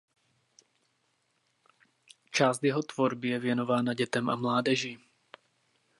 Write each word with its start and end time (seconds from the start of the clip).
Část 2.31 2.63
jeho 2.63 2.83
tvorby 2.83 3.27
je 3.29 3.39
věnována 3.39 3.93
dětem 3.93 4.29
a 4.29 4.35
mládeži. 4.35 4.99